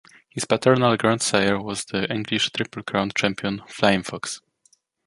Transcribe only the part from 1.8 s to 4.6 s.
the English Triple Crown champion, Flying Fox.